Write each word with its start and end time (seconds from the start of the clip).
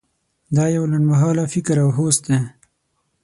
دا 0.55 0.65
یو 0.75 0.83
لنډ 0.91 1.05
مهاله 1.11 1.43
فکر 1.53 1.75
او 1.83 1.89
هوس 1.97 2.17
دی. 2.25 2.37